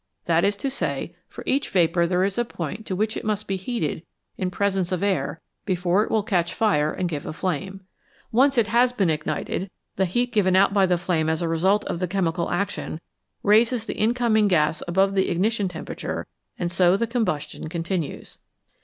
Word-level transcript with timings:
That 0.25 0.43
is 0.43 0.57
to 0.57 0.71
say, 0.71 1.15
for 1.29 1.43
each 1.45 1.69
vapour 1.69 2.07
there 2.07 2.23
is 2.23 2.39
a 2.39 2.43
point 2.43 2.87
to 2.87 2.95
which 2.95 3.15
it 3.15 3.23
must 3.23 3.45
be 3.47 3.55
heated 3.55 4.01
in 4.35 4.49
presence 4.49 4.91
of 4.91 5.03
air 5.03 5.39
before 5.63 6.01
it 6.03 6.09
will 6.09 6.23
catch 6.23 6.55
fire 6.55 6.91
and 6.91 7.07
give 7.07 7.27
a 7.27 7.33
flame. 7.33 7.81
Once 8.31 8.57
it 8.57 8.65
has 8.65 8.93
been 8.93 9.11
ignited, 9.11 9.69
the 9.97 10.05
heat 10.05 10.31
given 10.33 10.55
out 10.55 10.73
by 10.73 10.87
the 10.87 10.97
flame 10.97 11.29
as 11.29 11.41
the 11.41 11.47
result 11.47 11.85
of 11.85 11.99
the 11.99 12.07
chemical 12.07 12.49
action 12.49 12.99
raises 13.43 13.85
the 13.85 13.95
incoming 13.95 14.47
gas 14.47 14.81
above 14.87 15.13
the 15.13 15.29
ignition 15.29 15.67
tempera 15.67 15.95
ture, 15.97 16.27
and 16.57 16.71
so 16.71 16.97
the 16.97 17.05
combustion 17.05 17.69
continues. 17.69 18.39